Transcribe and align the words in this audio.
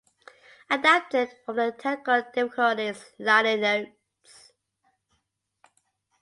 Adapted 0.71 1.29
from 1.45 1.57
the 1.57 1.71
"Technical 1.77 2.23
Difficulties" 2.33 3.11
liner 3.19 3.55
notes. 3.55 4.51